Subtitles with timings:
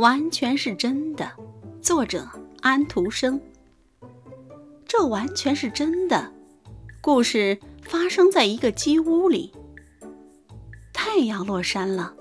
[0.00, 1.30] 完全是真的。
[1.82, 2.26] 作者
[2.62, 3.38] 安徒生。
[4.88, 6.32] 这完全是真的。
[7.02, 9.52] 故事发生在一个鸡屋里。
[10.94, 12.14] 太阳落山了，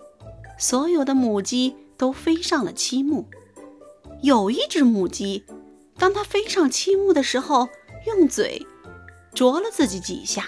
[0.57, 3.29] 所有的母鸡都飞上了漆木。
[4.23, 5.45] 有一只母鸡，
[5.97, 7.69] 当它飞上漆木的时候，
[8.07, 8.67] 用嘴
[9.33, 10.47] 啄了自己几下，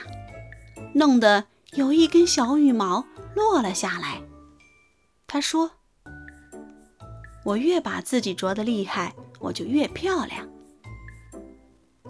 [0.95, 4.21] 弄得有一根小羽毛落了下来。
[5.27, 5.71] 他说
[7.43, 10.47] ：“我越把自己啄得厉害，我就越漂亮。”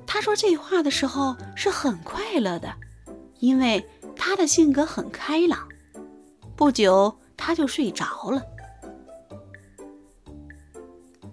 [0.05, 2.73] 他说这话的时候是很快乐的，
[3.39, 5.67] 因为他的性格很开朗。
[6.55, 8.41] 不久，他就睡着了。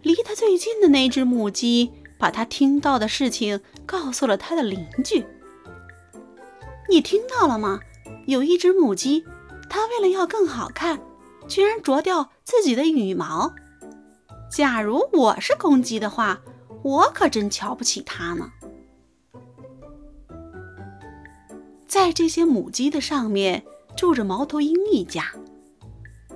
[0.02, 5.26] 离他最近的那只母鸡把他听到的事情告诉了他的邻居。
[6.88, 7.80] 你听到了吗？
[8.26, 9.24] 有一只母鸡，
[9.68, 11.00] 它为了要更好看，
[11.48, 13.52] 居然啄掉自己的羽毛。
[14.50, 16.40] 假如我是公鸡的话，
[16.82, 18.50] 我可真瞧不起它呢。
[21.86, 23.64] 在这些母鸡的上面
[23.96, 25.32] 住着猫头鹰一家，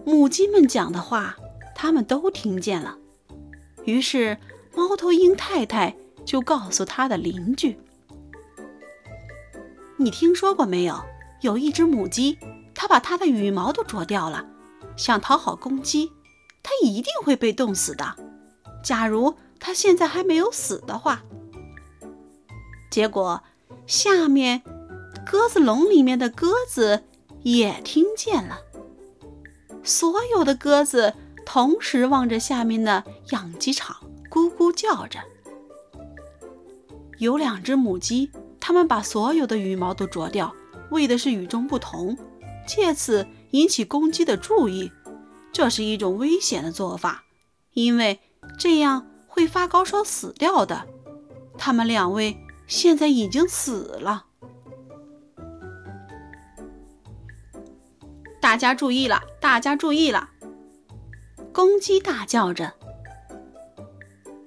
[0.05, 1.36] 母鸡们讲的话，
[1.74, 2.96] 他们都听见了。
[3.84, 4.38] 于是，
[4.74, 7.78] 猫头鹰太太就告诉他的邻居
[9.96, 11.02] ：“你听说过没有？
[11.40, 12.38] 有一只母鸡，
[12.74, 14.46] 它把它的羽毛都啄掉了，
[14.96, 16.12] 想讨好公鸡，
[16.62, 18.16] 它一定会被冻死的。
[18.82, 21.22] 假如它现在还没有死的话。”
[22.91, 23.42] 结果，
[23.86, 24.62] 下面
[25.24, 27.05] 鸽子笼里面的鸽子
[27.42, 28.60] 也听见了，
[29.83, 31.14] 所有的鸽子。
[31.44, 33.02] 同时望着下面的
[33.33, 33.96] 养鸡场，
[34.30, 35.18] 咕咕叫着。
[37.18, 40.55] 有两只母鸡，它们把所有的羽毛都啄掉，
[40.90, 42.16] 为的是与众不同，
[42.64, 44.90] 借此引起公鸡的注意。
[45.53, 47.25] 这是一种危险的做法，
[47.72, 48.20] 因为
[48.58, 50.86] 这样会发高烧死掉的。
[51.58, 54.27] 他们两位现在已经死了。
[58.41, 59.23] 大家注意了！
[59.41, 60.30] 大家注意了！
[61.52, 62.73] 公鸡大叫着：“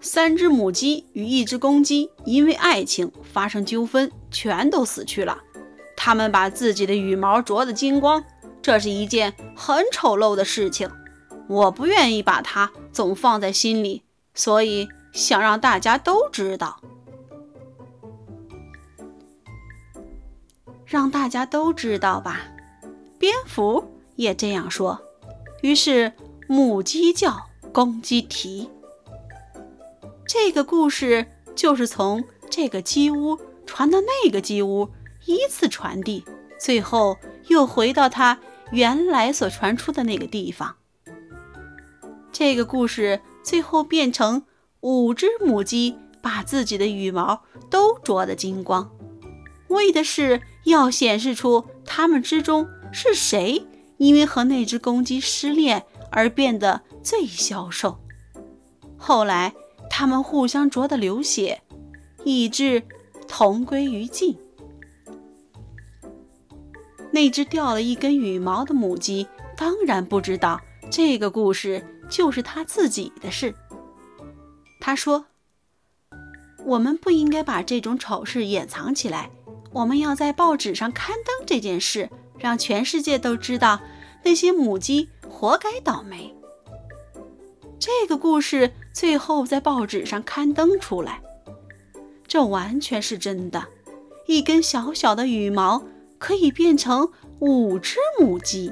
[0.02, 5.38] 三只母鸡与一只公鸡因为爱情发生纠纷，全都死去了。
[5.96, 8.24] 它们把自己的羽毛啄得精光，
[8.66, 10.90] 这是一件很丑陋的事情。
[11.48, 14.02] 我不愿意把它总放在心里，
[14.34, 16.82] 所以想让大家都知道，
[20.84, 22.42] 让大家都知道吧。”
[23.20, 25.00] 蝙蝠也这样说。
[25.62, 26.14] 于是。
[26.48, 28.70] 母鸡叫，公鸡啼。
[30.28, 34.92] 这个故事就是从这个鸡屋传到那个鸡屋，
[35.26, 36.24] 依次传递，
[36.60, 38.40] 最后又回到它
[38.72, 40.76] 原来所传出的那个地方。
[42.32, 44.44] 这个故事最后变成
[44.82, 48.92] 五只母鸡把自己的羽毛都啄得精光，
[49.70, 53.66] 为的是要显示出它们之中是谁
[53.98, 55.86] 因为和那只公鸡失恋。
[56.12, 58.00] 而变得最消瘦。
[58.96, 59.54] 后来，
[59.90, 61.62] 他们互相啄得流血，
[62.24, 62.84] 以致
[63.28, 64.38] 同归于尽。
[67.16, 70.60] 那只掉了一根羽毛的母鸡当然不知道
[70.92, 73.56] 这个故事就是他自己的事。
[74.82, 75.28] 他说
[76.68, 79.32] ：“我们不应该把这种丑事掩藏起来，
[79.72, 83.80] 我们要在报纸上刊登这件事，让全世界都知道
[84.26, 86.34] 那些母鸡。”活该倒霉！
[87.80, 91.22] 这个故事最后在报纸上刊登出来，
[92.28, 93.66] 这完全是真的。
[94.28, 95.84] 一根小小的羽毛
[96.18, 97.10] 可以变成
[97.40, 98.72] 五只母鸡。